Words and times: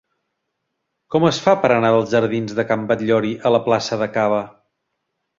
Com 1.15 1.25
es 1.27 1.41
fa 1.47 1.51
per 1.65 1.69
anar 1.75 1.91
dels 1.95 2.09
jardins 2.13 2.55
de 2.59 2.65
Can 2.71 2.85
Batllori 2.91 3.33
a 3.49 3.51
la 3.57 3.61
plaça 3.67 3.99
de 4.03 4.09
Caba? 4.15 4.41